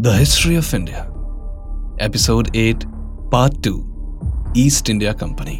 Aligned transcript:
The 0.00 0.06
history 0.06 0.56
of 0.56 0.76
India 0.76 0.98
episode 2.02 2.56
eight 2.56 2.84
part 3.32 3.54
two 3.64 4.52
East 4.56 4.90
India 4.90 5.12
company 5.12 5.56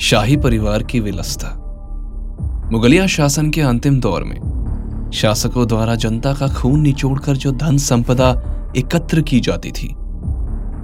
शाही 0.00 0.36
परिवार 0.36 0.82
की 0.82 1.00
विलसता। 1.00 1.48
मुगलिया 2.72 3.06
शासन 3.06 3.50
के 3.50 3.60
अंतिम 3.60 4.00
दौर 4.00 4.24
में, 4.24 5.10
शासकों 5.14 5.68
द्वारा 5.68 5.94
जनता 5.94 6.32
का 6.34 6.48
खून 6.48 6.80
निचोड़कर 6.80 7.36
जो 7.36 7.52
धन 7.52 7.76
संपदा 7.76 8.30
एकत्र 8.76 9.20
की 9.20 9.40
जाती 9.40 9.70
थी, 9.70 9.94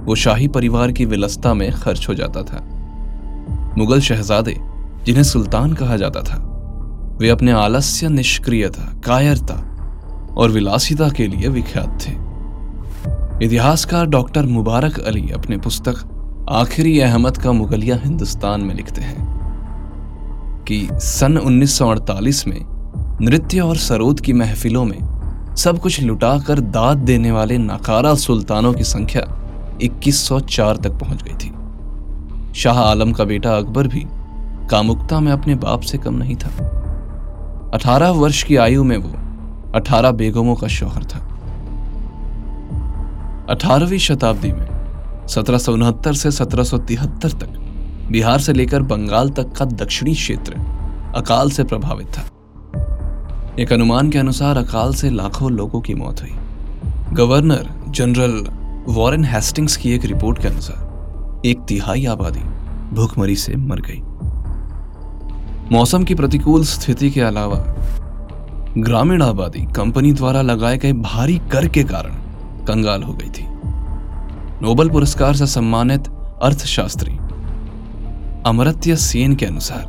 वो 0.05 0.15
शाही 0.15 0.47
परिवार 0.47 0.91
की 0.91 1.05
विलसता 1.05 1.53
में 1.53 1.71
खर्च 1.71 2.09
हो 2.09 2.13
जाता 2.13 2.43
था। 2.43 2.63
मुगल 3.77 3.99
शहजादे, 3.99 4.55
जिन्हें 5.05 5.23
सुल्तान 5.23 5.73
कहा 5.73 5.97
जाता 5.97 6.21
था, 6.21 6.37
वे 7.19 7.29
अपने 7.29 7.51
आलस्य, 7.51 8.09
निष्क्रियता, 8.09 9.01
कायरता 9.05 9.67
और 10.41 10.51
विलासिता 10.51 11.09
के 11.09 11.27
लिए 11.27 11.47
विख्यात 11.47 11.99
थे। 12.01 12.11
इतिहासकार 13.45 14.05
डॉक्टर 14.05 14.45
मुबारक 14.45 14.99
अली 14.99 15.31
अपने 15.31 15.57
पुस्तक 15.57 15.95
आखिरी 16.49 16.99
अहमद 16.99 17.37
का 17.37 17.51
मुगलिया 17.51 17.95
हिंदुस्तान 17.95 18.61
में 18.61 18.75
लिखते 18.75 19.01
हैं 19.01 19.31
कि 20.67 20.87
सन 20.93 21.37
1948 21.37 22.47
में 22.47 22.59
नृत्य 23.21 23.59
और 23.59 23.77
सरोद 23.77 24.19
की 24.19 24.33
महफिलों 24.33 24.85
में 24.85 24.99
सब 25.55 25.79
कुछ 25.79 26.01
लुटाकर 26.01 26.59
दाद 26.59 26.97
देने 26.97 27.31
वाले 27.31 27.57
नाकारा 27.57 28.15
सुल्तानों 28.15 28.73
की 28.73 28.83
संख्या 28.83 29.23
2104 29.81 30.77
तक 30.77 30.91
पहुँच 30.91 31.23
गई 31.23 31.33
थी। 31.33 31.53
शाह 32.53 32.79
आलम 32.79 33.11
का 33.11 33.23
बेटा 33.23 33.57
अकबर 33.57 33.87
भी 33.87 34.05
कामुकता 34.69 35.19
में 35.19 35.31
अपने 35.31 35.55
बाप 35.55 35.81
से 35.81 35.97
कम 35.97 36.13
नहीं 36.13 36.35
था। 36.35 36.49
अठारह 37.73 38.09
वर्ष 38.09 38.43
की 38.43 38.55
आयु 38.55 38.83
में 38.83 38.97
वो 38.97 39.20
अठारह 39.75 40.11
बेगमों 40.11 40.55
का 40.55 40.67
शौहर 40.67 41.03
था। 41.03 41.19
अठारहवीं 43.49 43.97
शताब्दी 43.97 44.51
में, 44.51 44.67
सत्रह 45.27 45.57
से 46.11 46.31
सत्रह 46.31 46.63
तक, 47.17 47.57
बिहार 48.11 48.39
से 48.39 48.53
लेकर 48.53 48.81
बंगाल 48.81 49.29
तक 49.29 49.51
का 49.51 49.65
दक्षिणी 49.65 50.13
क्षेत्र 50.13 50.53
अकाल 51.15 51.51
से 51.51 51.63
प्रभावित 51.63 52.07
था। 52.07 52.21
एक 53.59 53.73
अनुमान 53.73 54.09
के 54.09 54.19
अनुसार 54.19 54.57
अकाल 54.57 54.93
से 54.93 55.09
लाखों 55.09 55.51
लोगों 55.51 55.81
की 55.81 55.93
मौत 55.93 56.21
हुई। 56.21 56.31
गवर्नर 57.13 57.69
जनरल 57.87 58.45
वॉरेन 58.93 59.25
हेस्टिंग्स 59.25 59.77
की 59.77 59.91
एक 59.91 60.05
रिपोर्ट 60.05 60.41
के 60.41 60.47
अनुसार, 60.47 61.41
एक 61.45 61.59
तिहाई 61.59 62.05
आबादी 62.05 62.39
भूखमरी 62.95 63.35
से 63.35 63.55
मर 63.55 63.81
गई। 63.81 64.01
मौसम 65.71 66.03
की 66.03 66.15
प्रतिकूल 66.15 66.63
स्थिति 66.63 67.09
के 67.09 67.21
अलावा 67.21 67.57
ग्रामीण 68.77 69.21
आबादी 69.21 69.59
कंपनी 69.75 70.11
द्वारा 70.13 70.41
लगाए 70.41 70.77
गए 70.77 70.91
भारी 70.93 71.37
कर 71.51 71.67
के 71.67 71.83
कारण 71.83 72.11
कंगाल 72.65 73.03
हो 73.03 73.13
गई 73.13 73.29
थी। 73.29 73.43
नोबल 74.61 74.89
पुरस्कार 74.89 75.35
से 75.35 75.47
सम्मानित 75.47 76.07
अर्थशास्त्री 76.41 77.13
अमरत्य 78.45 78.95
सेन 78.95 79.35
के 79.35 79.45
अनुसार 79.45 79.85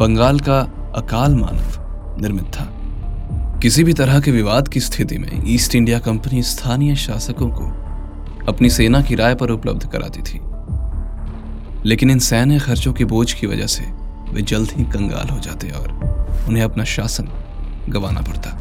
बंगाल 0.00 0.40
का 0.40 0.60
अकाल 0.96 1.34
मानव 1.34 2.20
निर्मित 2.22 2.44
था। 2.44 2.64
किसी 3.62 3.84
भी 3.84 3.92
तरह 3.92 4.20
के 4.20 4.30
विवाद 4.30 4.68
की 4.68 4.80
स्थिति 4.80 5.18
में 5.18 5.42
ईस्ट 5.46 5.74
इंडिया 5.74 5.98
कंपनी 5.98 6.42
स्थानीय 6.42 6.96
शासकों 6.96 7.48
को 7.50 7.64
अपनी 8.52 8.70
सेना 8.70 9.02
किराए 9.02 9.34
पर 9.34 9.50
उपलब्ध 9.50 9.88
कराती 9.88 10.22
थी। 10.22 10.40
लेकिन 11.88 12.10
इन 12.10 12.18
सैन्य 12.18 12.58
खर्चों 12.58 12.92
के 12.92 13.04
बोझ 13.04 13.32
की 13.32 13.46
वजह 13.46 13.66
से 13.66 13.84
वे 14.32 14.42
जल्द 14.42 14.70
ही 14.70 14.84
कंगाल 14.84 15.28
हो 15.28 15.38
जाते 15.40 15.70
और 15.70 15.92
उन्हें 16.48 16.64
अपना 16.64 16.84
शासन 16.84 17.28
गंवाना 17.88 18.20
पड़ता। 18.20 18.56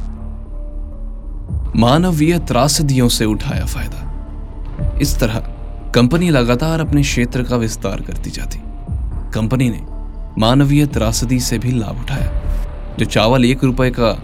मानवीय 1.76 2.40
त्रासदियों 2.40 3.08
से 3.08 3.26
उठाया 3.26 3.66
फ़ायदा। 3.66 4.98
इस 5.02 5.20
तरह 5.20 5.40
कंपनी 5.96 6.30
लगातार 6.30 6.80
अपने 6.80 7.02
क्षेत्र 7.02 7.44
का 7.44 7.56
विस्तार 7.56 8.02
करती 8.02 8.30
जाती। 8.30 8.60
कंपनी 9.34 9.70
ने 9.70 9.82
मानवीय 10.40 10.86
त्रासदी 10.86 11.40
से 11.40 11.58
भी 11.60 11.72
लाभ 11.72 12.02
उठाया। 12.02 12.96
जो 13.00 13.06
चावल 13.06 13.46
एक 13.46 13.64
रुपए 13.64 13.90
का 13.90 14.18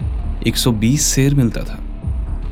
120 0.46 1.12
शेर 1.14 1.34
मिलता 1.34 1.60
था, 1.60 1.78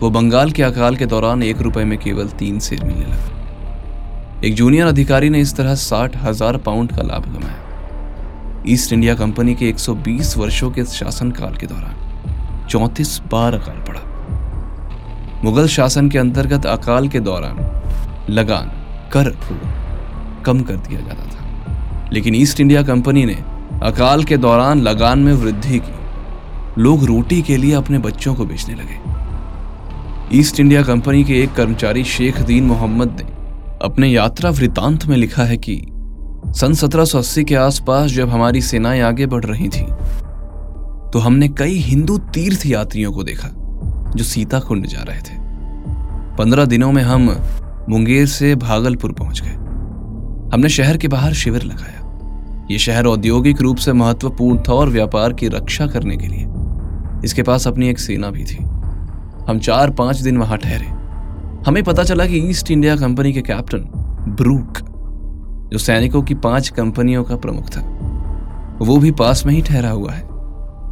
वो 0.00 0.10
बंगाल 0.10 0.50
के 0.50 0.62
अकाल 0.62 0.96
के 0.96 1.06
दौरान 1.06 1.42
एक 1.42 1.60
रुपए 1.60 1.84
में 1.84 1.98
केवल 1.98 2.28
तीन 2.38 2.58
शेर 2.60 2.84
मिलने 2.84 3.04
लगा। 3.04 4.40
एक 4.44 4.54
जूनियर 4.54 4.86
अधिकारी 4.86 5.30
ने 5.30 5.40
इस 5.40 5.54
तरह 5.56 5.74
साठ 5.74 6.16
हज़ार 6.16 6.56
पाउंड 6.56 6.92
का 6.92 7.02
लाभ 7.02 7.24
कमाया। 7.24 8.64
ईस्ट 8.68 8.92
इंडिया 8.92 9.14
कंपनी 9.14 9.54
के 9.54 9.68
120 9.68 10.36
वर्षों 10.36 10.70
के 10.70 10.84
शासनकाल 10.84 11.56
के 11.56 11.66
दौरान 11.66 11.94
चौंतीस 12.72 13.20
बार 13.32 13.54
अकाल 13.54 13.76
पड़ा। 13.76 14.00
मुगल 15.44 15.66
शासन 15.66 16.08
के 16.08 16.18
अंतर्गत 16.18 16.66
अकाल 16.66 17.08
के 17.08 17.20
दौरान 17.20 17.56
लगान 18.30 18.70
कर 19.12 19.36
कम 20.46 20.60
कर 20.60 20.76
दिया 20.76 21.00
जाता 21.00 21.24
था। 21.24 22.10
लेकिन 22.12 22.34
ईस्ट 22.34 22.60
इंडिया 22.60 22.82
कंपनी 22.82 23.24
ने 23.24 23.34
अकाल 23.82 24.24
के 24.24 24.36
दौरान 24.36 24.80
लगान 24.80 25.18
में 25.18 25.32
वृद्धि 25.32 25.78
की। 25.78 26.82
लोग 26.82 27.04
रोटी 27.04 27.42
के 27.42 27.56
लिए 27.56 27.74
अपने 27.74 27.98
बच्चों 27.98 28.34
को 28.34 28.44
बेचने 28.44 28.74
लगे। 28.74 30.38
ईस्ट 30.38 30.60
इंडिया 30.60 30.82
कंपनी 30.82 31.24
के 31.24 31.42
एक 31.42 31.52
कर्मचारी 31.52 32.04
शेख 32.04 32.40
दीन 32.40 32.64
मोहम्मद 32.64 33.08
ने 33.08 33.30
अपने 33.82 34.08
यात्रा 34.08 34.50
वृतांत 34.50 35.06
में 35.06 35.16
लिखा 35.16 35.42
है 35.42 35.56
कि 35.56 35.86
सन 36.46 36.74
1780 36.74 37.44
के 37.44 37.54
आसपास 37.54 38.10
जब 38.10 38.28
हमारी 38.28 38.60
सेनाएँ 38.60 39.00
आगे 39.00 39.26
बढ़ 39.26 39.44
रही 39.44 39.68
थी 39.68 39.86
तो 41.12 41.18
हमने 41.18 41.48
कई 41.48 41.74
हिंदू 41.74 42.18
तीर्थ 42.18 42.66
यात्रियों 42.66 43.12
को 43.12 43.24
देखा, 43.24 43.48
जो 44.16 44.24
सीता 44.24 44.58
कुंड 44.58 44.86
जा 44.86 45.02
रहे 45.02 45.18
थे। 45.18 45.40
पंद्रह 46.36 46.64
दिनों 46.64 46.92
में 46.92 47.02
हम 47.02 47.36
मुंगेर 47.88 48.26
से 48.26 48.54
भागलपुर 48.54 49.12
पहुँच 49.12 49.42
गए। 49.42 49.54
हमने 50.54 50.68
शहर 50.68 50.96
के 50.96 51.08
बाहर 51.08 51.32
शिविर 51.32 51.62
लगाया। 51.62 52.68
ये 52.70 52.78
शहर 52.78 53.06
औद्योगिक 53.06 53.62
रूप 53.62 53.76
से 53.76 53.92
महत्वपूर्ण 53.92 54.58
था 54.58 54.72
और 54.72 54.88
व्यापार 54.88 55.32
की 55.32 55.48
रक्षा 55.48 55.86
करने 55.86 56.16
के 56.16 56.26
लिए। 56.26 56.46
इसके 57.24 57.42
पास 57.42 57.68
अपनी 57.68 57.88
एक 57.88 57.98
सेना 57.98 58.30
भी 58.30 58.44
थी। 58.44 58.56
हम 59.48 59.58
चार 59.58 59.90
पाँच 59.90 60.16
दिन 60.16 60.36
वहाँ 60.36 60.58
ठहरे। 60.58 60.86
हमें 61.66 61.82
पता 61.82 62.04
चला 62.04 62.26
कि 62.26 62.38
ईस्ट 62.38 62.70
इंडिया 62.70 62.96
कंपनी 62.96 63.32
के 63.32 63.42
कैप्टन 63.42 63.78
ब्रूक, 64.28 64.78
जो 65.72 65.78
सैनिकों 65.78 66.22
की 66.22 66.34
पाँच 66.34 66.68
कंपनियों 66.68 67.24
का 67.24 67.36
प्रमुख 67.36 67.68
था, 67.68 67.80
वो 68.82 68.96
भी 68.96 69.10
पास 69.10 69.46
में 69.46 69.54
ही 69.54 69.62
ठहरा 69.62 69.90
हुआ 69.90 70.12
है। 70.12 70.31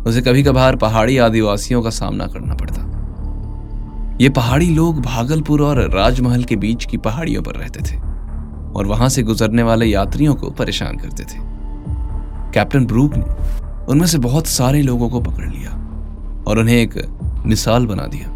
उसे 0.06 0.20
कभी 0.20 0.42
कभार 0.42 0.76
पहाड़ी 0.76 1.18
आदिवासियों 1.18 1.82
का 1.82 1.90
सामना 1.90 2.26
करना 2.26 2.54
पड़ता। 2.54 4.18
ये 4.20 4.28
पहाड़ी 4.28 4.74
लोग 4.74 5.00
भागलपुर 5.00 5.62
और 5.62 5.90
राजमहल 5.90 6.44
के 6.44 6.56
बीच 6.56 6.84
की 6.84 6.96
पहाड़ियों 6.96 7.42
पर 7.42 7.54
रहते 7.54 7.80
थे 7.80 7.96
और 8.72 8.86
वहाँ 8.86 9.08
से 9.08 9.22
गुजरने 9.22 9.62
वाले 9.62 9.86
यात्रियों 9.86 10.34
को 10.34 10.50
परेशान 10.50 10.96
करते 10.96 11.22
थे। 11.22 11.38
कैप्टन 12.54 12.86
ब्रूक 12.86 13.14
ने 13.16 13.24
उनमें 13.84 14.06
से 14.06 14.18
बहुत 14.18 14.46
सारे 14.46 14.82
लोगों 14.82 15.08
को 15.10 15.20
पकड़ 15.20 15.50
लिया 15.50 15.70
और 16.46 16.58
उन्हें 16.58 16.76
एक 16.76 16.94
मिसाल 17.46 17.86
बना 17.86 18.06
दिया। 18.06 18.28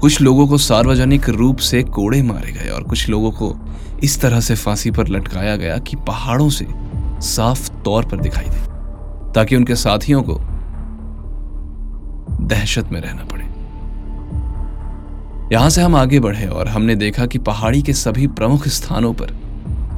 कुछ 0.00 0.20
लोगों 0.20 0.48
को 0.48 0.58
सार्वजनिक 0.58 1.28
रूप 1.28 1.56
से 1.56 1.82
कोड़े 1.82 2.22
मारे 2.22 2.52
गए 2.52 2.68
और 2.68 2.82
कुछ 2.82 3.08
लोगों 3.08 3.30
को 3.30 3.54
इस 4.02 4.20
तरह 4.20 4.40
से 4.40 4.54
फांसी 4.54 4.90
पर 4.90 5.08
लटकाया 5.08 5.56
गया 5.56 5.78
कि 5.78 5.96
पहाड़ों 5.96 6.48
से 6.50 6.66
साफ़ 7.20 7.70
तौर 7.82 8.04
पर 8.04 8.20
दिखाई 8.20 8.44
दे। 8.44 8.69
ताकि 9.34 9.56
उनके 9.56 9.74
साथियों 9.76 10.22
को 10.22 10.40
दहशत 12.46 12.88
में 12.92 13.00
रहना 13.00 13.24
पड़े। 13.24 13.44
यहाँ 15.54 15.70
से 15.70 15.82
हम 15.82 15.96
आगे 15.96 16.20
बढ़े 16.20 16.46
और 16.46 16.68
हमने 16.68 16.94
देखा 16.96 17.26
कि 17.26 17.38
पहाड़ी 17.38 17.82
के 17.82 17.92
सभी 17.92 18.26
प्रमुख 18.26 18.66
स्थानों 18.68 19.12
पर 19.12 19.32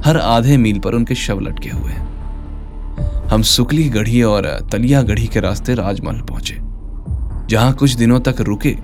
हर 0.04 0.16
आधे 0.16 0.56
मील 0.56 0.78
पर 0.78 0.94
उनके 0.94 1.14
शव 1.14 1.40
लटके 1.40 1.68
हुए 1.68 1.92
हैं। 1.92 3.26
हम 3.28 3.42
सुकली 3.42 3.88
गढ़ी 3.88 4.22
और 4.22 4.46
तलिया 4.72 5.02
गढ़ी 5.02 5.26
के 5.26 5.40
रास्ते 5.40 5.74
राजमहल 5.74 6.20
पहुँचे, 6.20 6.56
जहाँ 7.50 7.72
कुछ 7.72 7.94
दिनों 7.94 8.20
तक 8.20 8.40
रुके। 8.40 8.76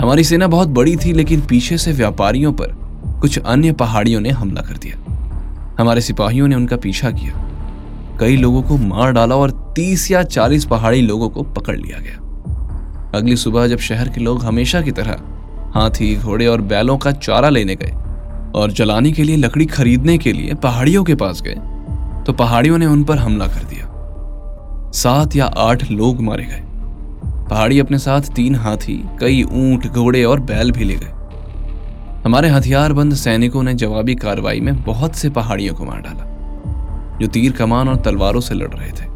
हमारी 0.00 0.24
सेना 0.24 0.46
बहुत 0.46 0.68
बड़ी 0.68 0.96
थी, 0.96 1.12
लेकिन 1.12 1.40
पीछे 1.40 1.78
से 1.78 1.92
व्यापारियों 1.92 2.52
पर 2.52 2.72
कुछ 3.20 3.38
अन्य 3.38 3.72
पहाड़ियों 3.72 4.20
ने 4.20 4.30
हमला 4.30 4.62
कर 4.62 4.76
दिया। 4.76 4.96
हमारे 5.78 6.00
सिपाहियों 6.00 6.48
ने 6.48 6.56
उनका 6.56 6.76
पीछा 6.76 7.10
किया। 7.10 7.34
कई 8.20 8.36
लोगों 8.36 8.62
को 8.62 8.76
मार 8.76 9.12
डाला 9.12 9.36
और 9.36 9.50
तीस 9.76 10.10
या 10.10 10.22
चालीस 10.22 10.64
पहाड़ी 10.64 11.00
लोगों 11.00 11.28
को 11.28 11.42
पकड़ 11.42 11.76
लिया 11.76 11.98
गया। 11.98 13.12
अगली 13.14 13.36
सुबह 13.36 13.66
जब 13.66 13.78
शहर 13.78 14.08
के 14.08 14.20
लोग 14.20 14.44
हमेशा 14.44 14.80
की 14.80 14.90
तरह 14.90 15.16
हाथी, 15.74 16.16
घोड़े 16.16 16.46
और 16.46 16.60
बैलों 16.60 16.96
का 16.98 17.12
चारा 17.12 17.48
लेने 17.48 17.74
गए 17.74 17.92
और 18.54 18.72
जलाने 18.72 19.12
के 19.12 19.22
लिए 19.22 19.36
लकड़ी 19.36 19.66
खरीदने 19.66 20.18
के 20.18 20.32
लिए 20.32 20.54
पहाड़ियों 20.54 21.04
के 21.04 21.14
पास 21.14 21.42
गए 21.42 21.54
तो 22.24 22.32
पहाड़ियों 22.32 22.78
ने 22.78 22.86
उन 22.86 23.02
पर 23.04 23.18
हमला 23.18 23.46
कर 23.46 23.64
दिया। 23.64 23.90
सात 24.94 25.36
या 25.36 25.46
आठ 25.46 25.90
लोग 25.90 26.20
मारे 26.20 26.44
गए। 26.44 26.62
पहाड़ी 27.50 27.78
अपने 27.80 27.98
साथ 27.98 28.34
तीन 28.36 28.54
हाथी, 28.54 29.02
कई 29.20 29.42
ऊँट, 29.42 29.86
घोड़े 29.86 30.24
और 30.24 30.40
बैल 30.40 30.70
भी 30.72 30.84
ले 30.84 30.94
गए। 30.94 31.12
हमारे 32.24 32.48
हथियारबंद 32.48 33.14
सैनिकों 33.14 33.62
ने 33.62 33.74
जवाबी 33.74 34.14
कार्रवाई 34.14 34.60
में 34.60 34.82
बहुत 34.82 35.14
से 35.14 35.30
पहाड़ियों 35.30 35.74
को 35.74 35.84
मार 35.84 36.00
डाला। 36.00 36.30
जो 37.24 37.28
तीर 37.28 37.52
कमान 37.52 37.88
और 37.88 37.96
तलवारों 37.96 38.40
से 38.40 38.54
लड़ 38.54 38.68
रहे 38.68 38.90
थे 38.90 39.06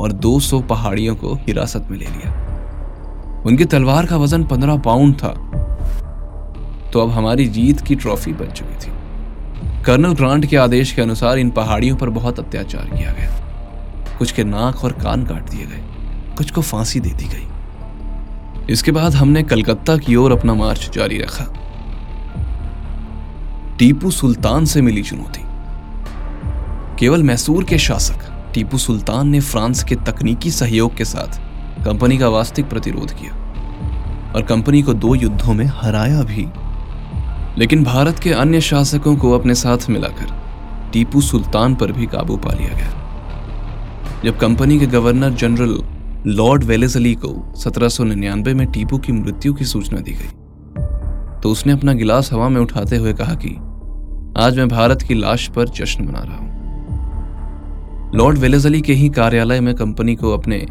और 0.00 0.12
200 0.12 0.60
पहाड़ियों 0.60 1.16
को 1.16 1.34
हिरासत 1.34 1.88
में 1.90 1.98
ले 1.98 2.04
लिया। 2.04 3.42
उनकी 3.46 3.64
तलवार 3.64 4.06
का 4.06 4.16
वज़न 4.16 4.44
पंद्रह 4.44 4.76
पाउंड 4.76 5.14
था। 5.14 5.28
तो 6.92 7.00
अब 7.00 7.10
हमारी 7.10 7.46
जीत 7.46 7.80
की 7.80 7.94
ट्रॉफी 7.94 8.32
बन 8.32 8.46
चुकी 8.46 8.74
थी। 8.74 8.92
कर्नल 9.82 10.12
ग्रांट 10.12 10.46
के 10.46 10.56
आदेश 10.56 10.92
के 10.92 11.02
अनुसार 11.02 11.38
इन 11.38 11.50
पहाड़ियों 11.50 11.96
पर 11.96 12.10
बहुत 12.10 12.38
अत्याचार 12.38 12.96
किया 12.96 13.12
गया। 13.12 13.30
कुछ 14.18 14.32
के 14.32 14.44
नाक 14.44 14.84
और 14.84 14.92
कान 14.92 15.24
काट 15.24 15.50
दिए 15.50 15.66
गए। 15.66 15.82
कुछ 16.36 16.50
को 16.50 16.60
फांसी 16.60 17.00
दे 17.00 17.10
दी 17.10 17.24
गई। 17.24 17.48
इसके 18.72 18.92
बाद 18.92 19.14
हमने 19.14 19.42
कलकत्ता 19.42 19.96
की 19.96 20.16
ओर 20.16 20.32
अपना 20.32 20.54
मार्च 20.54 20.90
जारी 20.94 21.18
रखा। 21.18 21.44
टीपू 23.78 24.10
सुल्तान 24.10 24.64
से 24.64 24.82
मिली 24.82 25.02
चुनौती। 25.02 25.47
केवल 26.98 27.22
मैसूर 27.22 27.64
के 27.64 27.78
शासक, 27.78 28.50
टीपू 28.54 28.78
सुल्तान 28.78 29.28
ने 29.28 29.40
फ्रांस 29.40 29.82
के 29.84 29.94
तकनीकी 29.96 30.50
सहयोग 30.50 30.96
के 30.96 31.04
साथ 31.04 31.38
कंपनी 31.84 32.18
का 32.18 32.28
वास्तविक 32.28 32.68
प्रतिरोध 32.70 33.12
किया 33.12 33.34
और 34.34 34.42
कंपनी 34.42 34.82
को 34.82 34.94
दो 34.94 35.14
युद्धों 35.14 35.54
में 35.54 35.66
हराया 35.66 36.22
भी। 36.22 36.46
लेकिन 37.60 37.84
भारत 37.84 38.18
के 38.18 38.32
अन्य 38.32 38.60
शासकों 38.60 39.16
को 39.16 39.32
अपने 39.38 39.54
साथ 39.54 39.88
मिलाकर 39.90 40.34
टीपू 40.92 41.20
सुल्तान 41.20 41.74
पर 41.74 41.92
भी 41.92 42.06
काबू 42.06 42.36
पा 42.36 42.52
लिया 42.52 42.76
गया। 42.76 44.22
जब 44.24 44.38
कंपनी 44.38 44.78
के 44.78 44.86
गवर्नर 44.86 45.30
जनरल 45.30 45.78
लॉर्ड 46.26 46.64
वेलेजली 46.64 47.14
को 47.14 47.54
1799 47.56 48.54
में 48.54 48.66
टीपू 48.66 48.98
की 48.98 49.12
मृत्यु 49.12 49.54
की 49.54 49.64
सूचना 49.64 50.00
दी 50.00 50.12
गई 50.12 50.30
तो 51.42 51.48
उसने 51.48 51.72
अपना 51.72 51.92
गिलास 51.92 52.32
हवा 52.32 52.48
में 52.48 52.60
उठाते 52.60 52.96
हुए 52.96 53.12
कहा 53.12 53.34
कि, 53.34 53.56
आज 54.42 54.58
मैं 54.58 54.68
भारत 54.68 55.02
की 55.02 55.14
लाश 55.14 55.48
पर 55.48 55.68
जश्न 55.68 56.04
मना 56.04 56.20
रहा 56.20 56.36
हूँ। 56.36 56.47
लॉर्ड 58.14 58.38
वेलेजली 58.38 58.80
के 58.80 58.92
ही 58.92 59.08
कार्यालय 59.08 59.60
में 59.60 59.74
कंपनी 59.74 60.14
को 60.14 60.32
अपने 60.32 60.66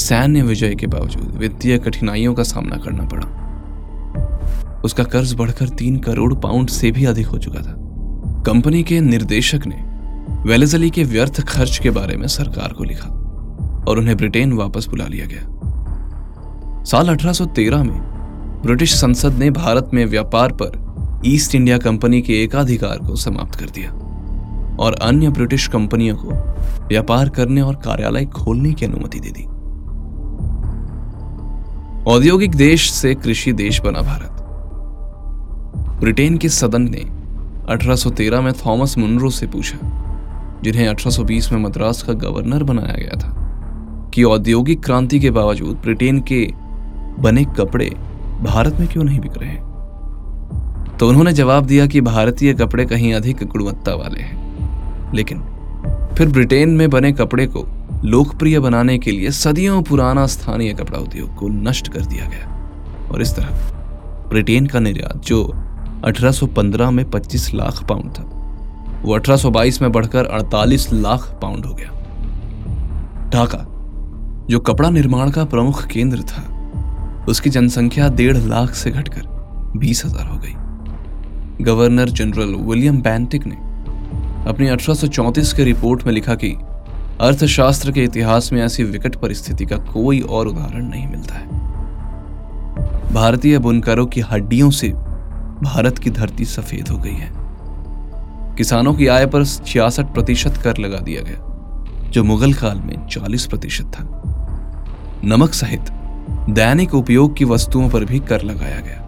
सैन्य 0.00 0.42
विजय 0.42 0.74
के 0.74 0.86
बावजूद 0.86 1.36
वित्तीय 1.36 1.78
कठिनाइयों 1.78 2.34
का 2.34 2.42
सामना 2.42 2.76
करना 2.76 3.04
पड़ा। 3.04 4.80
उसका 4.84 5.04
कर्ज 5.04 5.34
बढ़कर 5.34 5.68
तीन 5.68 5.98
करोड़ 5.98 6.34
पाउंड 6.34 6.68
से 6.68 6.90
भी 6.90 7.04
अधिक 7.04 7.26
हो 7.26 7.38
चुका 7.38 7.60
था। 7.60 7.74
कंपनी 8.46 8.82
के 8.82 9.00
निर्देशक 9.00 9.60
ने 9.66 9.76
वेलेजली 10.50 10.90
के 10.90 11.04
व्यर्थ 11.04 11.40
खर्च 11.40 11.78
के 11.78 11.90
बारे 11.90 12.16
में 12.16 12.26
सरकार 12.28 12.72
को 12.72 12.84
लिखा 12.84 13.08
और 13.88 13.98
उन्हें 13.98 14.16
ब्रिटेन 14.16 14.52
वापस 14.52 14.86
बुला 14.86 15.06
लिया 15.06 15.26
गया। 15.26 16.84
साल 16.84 17.08
1813 17.08 17.82
में 17.82 17.98
ब्रिटिश 18.62 18.94
संसद 18.94 19.32
ने 19.32 19.50
भारत 19.50 19.90
में 19.94 20.06
व्यापार 20.06 20.52
पर 20.52 21.22
ईस्ट 21.26 21.54
इंडिया 21.54 21.78
कंपनी 21.78 22.22
के 22.22 22.42
एकाधिकार 22.42 22.98
को 22.98 23.16
समाप्त 23.16 23.58
कर 23.58 23.66
दिया। 23.66 24.06
और 24.80 24.94
अन्य 25.02 25.28
ब्रिटिश 25.28 25.66
कंपनियों 25.68 26.16
को 26.16 26.28
व्यापार 26.88 27.28
करने 27.28 27.60
और 27.60 27.74
कार्यालय 27.76 28.24
खोलने 28.34 28.72
की 28.72 28.86
अनुमति 28.86 29.20
दे 29.20 29.30
दी। 29.30 29.44
औद्योगिक 32.06 32.54
देश 32.54 32.90
से 32.90 33.14
कृषि 33.14 33.52
देश 33.52 33.80
बना 33.80 34.00
भारत। 34.02 34.36
ब्रिटेन 36.00 36.38
के 36.38 36.48
सदन 36.48 36.88
ने 36.90 37.04
1813 37.68 38.40
में 38.40 38.52
थॉमस 38.66 38.96
मुनरो 38.98 39.30
से 39.30 39.46
पूछा, 39.46 39.78
जिन्हें 40.64 40.88
1820 40.88 41.52
में 41.52 41.58
मद्रास 41.60 42.02
का 42.02 42.12
गवर्नर 42.12 42.62
बनाया 42.62 42.94
गया 42.94 43.20
था, 43.20 43.36
कि 44.14 44.22
औद्योगिक 44.24 44.84
क्रांति 44.84 45.20
के 45.20 45.30
बावजूद 45.30 45.76
ब्रिटेन 45.76 46.20
के 46.22 46.42
बने 47.18 47.44
कपड़े 47.58 47.90
भारत 48.42 48.80
में 48.80 48.88
क्यों 48.88 49.04
नहीं 49.04 49.20
बिक 49.20 49.38
रहे 49.38 49.56
तो 50.98 51.08
उन्होंने 51.08 51.32
जवाब 51.32 51.66
दिया 51.66 51.86
कि 51.86 52.00
भारतीय 52.00 52.52
कपड़े 52.54 52.84
कहीं 52.84 53.12
अधिक 53.14 53.44
गुणवत्ता 53.44 53.94
वाले 53.94 54.20
हैं। 54.20 54.39
लेकिन 55.14 55.38
फिर 56.18 56.28
ब्रिटेन 56.28 56.68
में 56.68 56.90
बने 56.90 57.12
कपड़े 57.12 57.46
को 57.46 57.66
लोकप्रिय 58.04 58.60
बनाने 58.60 58.98
के 58.98 59.10
लिए 59.10 59.30
सदियों 59.30 59.82
पुराना 59.82 60.26
स्थानीय 60.26 60.72
कपड़ा 60.74 60.98
उद्योग 60.98 61.34
को 61.34 61.48
नष्ट 61.48 61.88
कर 61.88 62.00
दिया 62.00 62.26
गया। 62.26 62.56
और 63.12 63.22
इस 63.22 63.34
तरह 63.36 63.48
ब्रिटेन 64.28 64.66
का 64.66 64.80
निर्यात, 64.80 65.22
जो 65.26 65.44
1815 66.04 66.90
में 66.90 67.10
25 67.10 67.54
लाख 67.54 67.82
पाउंड 67.88 68.10
था, 68.10 68.22
वो 69.04 69.14
1822 69.14 69.82
में 69.82 69.92
बढ़कर 69.92 70.24
48 70.24 70.92
लाख 70.92 71.38
पाउंड 71.42 71.64
हो 71.64 71.74
गया। 71.74 71.90
ढाका, 73.30 73.66
जो 74.50 74.58
कपड़ा 74.58 74.90
निर्माण 74.90 75.30
का 75.30 75.44
प्रमुख 75.44 75.86
केंद्र 75.86 76.20
था, 76.20 76.42
उसकी 77.28 77.50
जनसंख्या 77.50 78.08
डेढ़ 78.08 78.36
लाख 78.36 78.74
से 78.74 78.90
घटकर 78.90 79.22
बीस 79.76 80.04
हज़ार 80.04 80.26
हो 80.26 80.38
गई। 80.38 80.54
गवर्नर 81.64 82.08
जनरल 82.08 82.54
विलियम 82.54 83.00
बैंटिक 83.02 83.46
ने 83.46 83.69
अपनी 84.46 84.68
1834 84.68 85.52
के 85.52 85.64
रिपोर्ट 85.64 86.06
में 86.06 86.12
लिखा 86.12 86.34
कि 86.34 86.50
अर्थशास्त्र 87.20 87.92
के 87.92 88.04
इतिहास 88.04 88.52
में 88.52 88.62
ऐसी 88.62 88.84
विकट 88.84 89.16
परिस्थिति 89.16 89.66
का 89.66 89.76
कोई 89.76 90.20
और 90.20 90.46
उदाहरण 90.46 90.84
नहीं 90.84 91.08
मिलता 91.08 91.34
है। 91.34 91.48
भारतीय 93.14 93.58
बुनकरों 93.58 94.06
की 94.06 94.20
हड्डियों 94.20 94.70
से 94.70 94.88
भारत 95.62 95.98
की 95.98 96.10
धरती 96.10 96.44
सफ़ेद 96.44 96.88
हो 96.88 96.98
गई 96.98 97.12
है। 97.12 97.32
किसानों 98.56 98.94
की 98.94 99.06
आय 99.06 99.26
पर 99.26 99.44
छियासठ 99.44 100.04
प्रतिशत 100.04 100.56
कर 100.64 100.76
लगा 100.76 100.98
दिया 100.98 101.22
गया, 101.22 101.38
जो 102.10 102.24
मुगल 102.24 102.52
काल 102.52 102.78
में 102.78 103.06
40 103.06 103.46
प्रतिशत 103.46 103.84
था। 103.84 104.22
नमक 105.24 105.52
सहित 105.52 105.80
दैनिक 106.30 106.94
उपयोग 106.94 107.36
की 107.36 107.44
वस्तुओं 107.44 107.88
पर 107.88 108.04
भी 108.04 108.18
कर 108.18 108.42
लगाया 108.42 108.80
गया। 108.80 109.06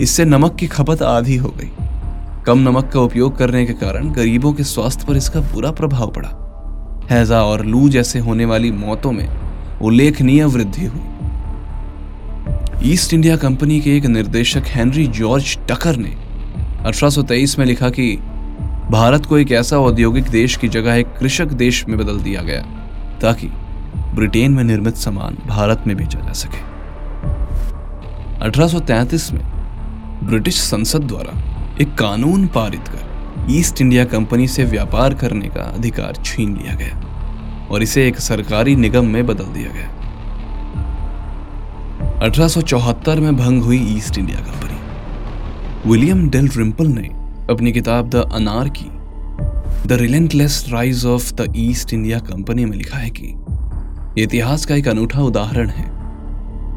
इससे 0.00 0.24
नमक 0.24 0.54
की 0.54 0.66
खपत 0.66 1.02
आधी 1.02 1.36
हो 1.36 1.48
गई। 1.48 1.85
कम 2.46 2.58
नमक 2.58 2.90
का 2.92 3.00
उपयोग 3.00 3.36
करने 3.38 3.64
के 3.66 3.72
कारण 3.72 4.10
गरीबों 4.12 4.52
के 4.52 4.64
स्वास्थ्य 4.64 5.06
पर 5.08 5.16
इसका 5.16 5.40
बुरा 5.52 5.70
प्रभाव 5.70 6.10
पड़ा। 6.10 6.28
हैजा 7.10 7.40
और 7.42 7.64
लू 7.64 7.88
जैसे 7.88 8.18
होने 8.18 8.44
वाली 8.44 8.70
मौतों 8.72 9.12
में 9.12 9.28
उल्लेखनीय 9.82 10.44
वृद्धि 10.44 10.84
हुई। 10.84 11.00
ईस्ट 12.92 13.14
इंडिया 13.14 13.36
कंपनी 13.36 13.80
के 13.80 13.96
एक 13.96 14.06
निर्देशक 14.06 14.62
हेनरी 14.66 15.06
जॉर्ज 15.06 15.56
टकर 15.70 15.96
ने 15.96 16.14
1823 16.86 17.58
में 17.58 17.66
लिखा 17.66 17.88
कि 17.90 18.16
भारत 18.90 19.26
को 19.26 19.38
एक 19.38 19.52
ऐसा 19.52 19.78
औद्योगिक 19.78 20.24
देश 20.24 20.56
की 20.56 20.68
जगह 20.68 20.94
एक 20.94 21.06
कृषक 21.06 21.46
देश 21.46 21.84
में 21.88 21.98
बदल 21.98 22.20
दिया 22.20 22.42
गया, 22.42 22.62
ताकि 23.20 23.46
ब्रिटेन 24.14 24.52
में 24.52 24.64
निर्मित 24.64 24.96
सामान 24.96 25.38
भारत 25.46 25.84
में 25.86 25.96
बेचा 25.96 26.20
जा 26.20 26.32
सके। 26.34 26.60
1833 28.44 29.32
में 29.32 29.44
ब्रिटिश 30.22 30.60
संसद 30.60 31.02
द्वारा 31.02 31.55
एक 31.80 31.94
कानून 31.94 32.46
पारित 32.46 32.88
कर 32.88 33.46
ईस्ट 33.50 33.80
इंडिया 33.80 34.04
कंपनी 34.04 34.48
से 34.48 34.64
व्यापार 34.64 35.14
करने 35.14 35.48
का 35.48 35.62
अधिकार 35.62 36.12
छीन 36.24 36.56
लिया 36.56 36.74
गया 36.74 37.68
और 37.70 37.82
इसे 37.82 38.08
एक 38.08 38.18
सरकारी 38.18 38.76
निगम 38.76 39.06
में 39.06 39.26
बदल 39.26 39.44
दिया 39.44 39.72
गया। 39.72 39.88
1874 42.22 43.20
में 43.20 43.36
भंग 43.36 43.62
हुई 43.62 43.96
East 43.96 44.18
India 44.18 44.38
company. 44.40 45.90
William 45.90 46.30
Dalrymple 46.48 46.86
ने 46.86 47.08
अपनी 47.50 47.72
किताब 47.72 48.10
the 48.10 48.16
anarchy, 48.68 48.90
the 49.88 49.92
relentless 49.92 50.66
rise 50.68 51.06
of 51.06 51.32
the 51.34 51.52
East 51.56 51.94
India 51.94 52.18
company 52.18 52.64
में 52.64 52.76
लिखा 52.76 52.98
है 52.98 53.10
कि 53.10 53.34
इतिहास 54.22 54.66
का 54.66 54.74
एक 54.74 54.88
अनूठा 54.88 55.20
उदाहरण 55.20 55.68
है। 55.68 55.90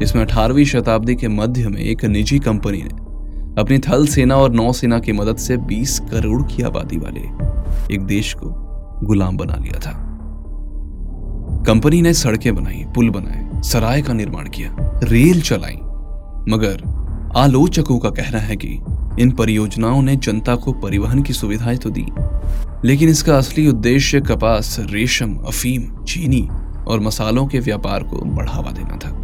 इसमें 0.02 0.22
18वीं 0.22 0.64
शताब्दी 0.64 1.14
के 1.14 1.28
मध्य 1.28 1.68
में 1.68 1.80
एक 1.80 2.04
निजी 2.04 2.38
कंपनी 2.38 2.82
ने 2.82 2.99
अपनी 3.58 3.78
थल 3.78 4.06
सेना 4.06 4.36
और 4.36 4.52
नौसेना 4.52 4.98
की 4.98 5.12
मदद 5.12 5.36
से 5.36 5.56
20 5.56 5.98
करोड़ 5.98 6.42
की 6.42 6.62
आबादी 6.62 6.96
वाले 6.96 7.20
एक 7.94 8.00
देश 8.00 8.34
को 8.34 8.46
गुलाम 9.06 9.36
बना 9.36 9.54
लिया 9.54 9.78
था। 9.78 9.92
कंपनी 11.66 12.02
ने 12.02 12.14
सड़कें 12.14 12.54
बनाई, 12.54 12.84
पुल 12.94 13.10
बनाए, 13.10 13.62
सराय 13.62 14.02
का 14.02 14.12
निर्माण 14.12 14.48
किया, 14.48 14.76
रेल 15.04 15.40
चलाई। 15.40 15.76
मगर 16.48 16.82
आलोचकों 17.36 17.98
का 17.98 18.10
कहना 18.10 18.38
है 18.38 18.56
कि 18.56 18.80
इन 19.22 19.30
परियोजनाओं 19.30 20.02
ने 20.02 20.16
जनता 20.16 20.56
को 20.56 20.72
परिवहन 20.72 21.22
की 21.22 21.32
सुविधाएँ 21.32 21.76
तो 21.76 21.90
दी, 21.90 22.06
लेकिन 22.84 23.08
इसका 23.08 23.36
असली 23.38 23.68
उद्देश्य 23.68 24.20
कपास, 24.20 24.76
रेशम, 24.80 25.34
अफीम, 25.34 26.04
चीनी 26.04 26.48
और 26.88 27.00
मसालों 27.00 27.46
के 27.46 27.58
व्यापार 27.58 28.02
को 28.02 28.16
बढ़ावा 28.16 28.70
देना 28.70 28.96
था। 28.96 29.19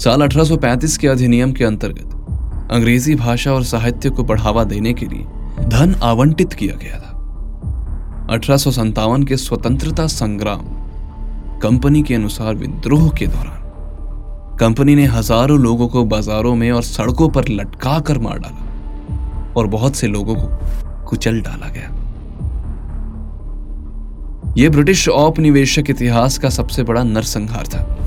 साल 0.00 0.22
1835 0.22 0.96
के 0.96 1.08
अधिनियम 1.08 1.52
के 1.52 1.64
अंतर्गत 1.64 2.70
अंग्रेज़ी 2.70 3.14
भाषा 3.14 3.52
और 3.52 3.64
साहित्य 3.64 4.10
को 4.10 4.24
बढ़ावा 4.24 4.64
देने 4.64 4.92
के 4.92 5.06
लिए 5.06 5.24
धन 5.68 5.94
आवंटित 6.02 6.52
किया 6.52 6.76
गया 6.76 6.98
था। 6.98 7.10
अठारह 8.30 9.24
के 9.24 9.36
स्वतंत्रता 9.36 10.06
संग्राम 10.06 10.64
कंपनी 11.60 12.02
के 12.02 12.14
अनुसार 12.14 12.54
विद्रोह 12.54 13.08
के 13.10 13.26
दौरान 13.26 14.56
कंपनी 14.60 14.94
ने 14.94 15.04
हज़ारों 15.06 15.58
लोगों 15.58 15.88
को 15.88 16.04
बाजारों 16.04 16.54
में 16.54 16.70
और 16.72 16.82
सड़कों 16.82 17.28
पर 17.28 17.48
लटका 17.48 17.98
कर 18.00 18.18
मार 18.18 18.38
डाला 18.38 19.52
और 19.56 19.66
बहुत 19.66 19.96
से 19.96 20.06
लोगों 20.06 20.34
को 20.34 20.48
कुचल 21.04 21.40
डाला 21.40 21.68
गया। 21.68 21.90
यह 24.56 24.70
ब्रिटिश 24.70 25.08
औपनिवेशक 25.08 25.84
इतिहास 25.90 26.38
का 26.38 26.48
सबसे 26.48 26.82
बड़ा 26.82 27.02
नरसंहार 27.02 27.66
था। 27.66 28.03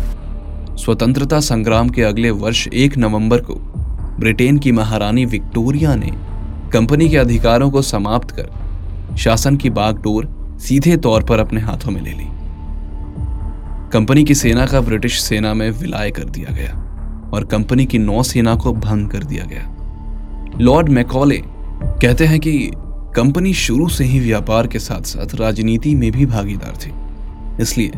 स्वतंत्रता 0.87 1.39
संग्राम 1.39 1.89
के 1.89 2.01
अगले 2.01 2.29
वर्ष 2.31 2.67
एक 2.67 2.97
नवंबर 2.97 3.39
को 3.39 3.53
ब्रिटेन 4.19 4.57
की 4.57 4.71
महारानी 4.71 5.25
विक्टोरिया 5.25 5.95
ने 5.95 6.11
कंपनी 6.73 7.09
के 7.09 7.17
अधिकारों 7.17 7.69
को 7.71 7.81
समाप्त 7.81 8.31
कर 8.31 9.15
शासन 9.17 9.57
की 9.57 9.69
बागडोर 9.69 10.29
सीधे 10.61 10.95
तौर 10.97 11.23
पर 11.23 11.39
अपने 11.39 11.61
हाथों 11.61 11.91
में 11.91 12.01
ले 12.01 12.11
ली। 12.11 12.27
कंपनी 13.91 14.23
की 14.23 14.35
सेना 14.35 14.65
का 14.65 14.81
ब्रिटिश 14.81 15.21
सेना 15.21 15.53
में 15.53 15.69
विलय 15.71 16.11
कर 16.11 16.29
दिया 16.29 16.55
गया 16.55 17.31
और 17.33 17.45
कंपनी 17.45 17.85
की 17.85 17.97
नौसेना 17.97 18.55
को 18.55 18.73
भंग 18.73 19.09
कर 19.09 19.23
दिया 19.23 19.45
गया। 19.45 20.57
लॉर्ड 20.61 20.89
मैकॉले 20.89 21.43
कहते 21.43 22.25
हैं 22.25 22.39
कि 22.39 22.57
कंपनी 23.15 23.53
शुरू 23.57 23.89
से 23.89 24.05
ही 24.05 24.19
व्यापार 24.19 24.67
के 24.67 24.79
साथ 24.79 25.01
साथ 25.07 25.35
राजनीति 25.35 25.95
में 25.95 26.11
भी 26.11 26.25
भागीदार 26.25 26.77
थी, 26.77 26.93
इसलिए 27.61 27.91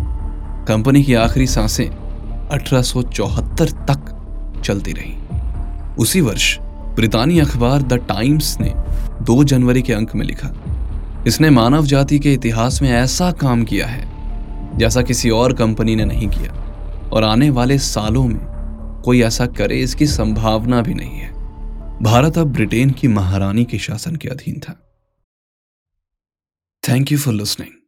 कंपनी 0.67 1.03
की 1.03 1.13
आखिरी 1.13 1.48
साँसें 1.48 2.09
1874 2.51 3.72
तक 3.88 4.62
चलती 4.65 4.91
रही। 4.91 5.15
उसी 5.96 6.22
वर्ष 6.22 6.58
ब्रितानी 6.96 7.39
अखबार 7.39 7.82
द 7.82 7.94
टाइम्स 8.08 8.58
ने 8.62 8.74
2 9.25 9.44
जनवरी 9.44 9.82
के 9.82 9.94
अंक 9.94 10.15
में 10.15 10.25
लिखा, 10.25 10.50
इसने 11.27 11.50
मानव 11.50 11.86
जाति 11.86 12.20
के 12.20 12.34
इतिहास 12.34 12.82
में 12.82 12.89
ऐसा 12.89 13.32
काम 13.32 13.63
किया 13.63 13.88
है, 13.88 14.77
जैसा 14.77 15.01
किसी 15.01 15.29
और 15.29 15.53
कंपनी 15.53 15.96
ने 15.96 16.06
नहीं 16.06 16.27
किया, 16.27 16.53
और 17.13 17.24
आने 17.24 17.50
वाले 17.50 17.77
सालों 17.77 18.27
में 18.27 19.01
कोई 19.06 19.22
ऐसा 19.22 19.46
करे 19.46 19.79
इसकी 19.79 20.08
संभावना 20.08 20.82
भी 20.82 20.94
नहीं 20.94 21.20
है। 21.20 21.32
भारत 22.03 22.38
अब 22.38 22.53
ब्रिटेन 22.53 22.89
की 22.89 23.08
महारानी 23.08 23.65
के 23.65 23.77
शासन 23.77 24.15
के 24.15 24.29
अधीन 24.29 24.60
था। 24.60 24.79
Thank 26.84 27.12
you 27.12 27.18
for 27.18 27.34
listening 27.34 27.78